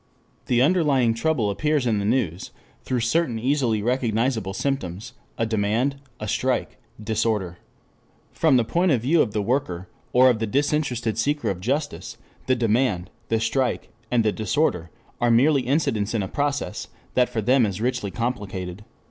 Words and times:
The 0.47 0.63
underlying 0.63 1.13
trouble 1.13 1.51
appears 1.51 1.85
in 1.85 1.99
the 1.99 2.05
news 2.05 2.49
through 2.81 3.01
certain 3.01 3.37
easily 3.37 3.83
recognizable 3.83 4.55
symptoms, 4.55 5.13
a 5.37 5.45
demand, 5.45 5.97
a 6.19 6.27
strike, 6.27 6.79
disorder. 6.99 7.59
From 8.31 8.57
the 8.57 8.63
point 8.65 8.91
of 8.91 9.01
view 9.03 9.21
of 9.21 9.31
the 9.31 9.43
worker, 9.43 9.89
or 10.11 10.31
of 10.31 10.39
the 10.39 10.47
disinterested 10.47 11.19
seeker 11.19 11.51
of 11.51 11.59
justice, 11.61 12.17
the 12.47 12.55
demand, 12.55 13.11
the 13.29 13.39
strike, 13.39 13.89
and 14.09 14.23
the 14.25 14.31
disorder, 14.31 14.89
are 15.21 15.29
merely 15.29 15.61
incidents 15.61 16.15
in 16.15 16.23
a 16.23 16.27
process 16.27 16.87
that 17.13 17.29
for 17.29 17.43
them 17.43 17.63
is 17.63 17.79
richly 17.79 18.09
complicated. 18.09 18.83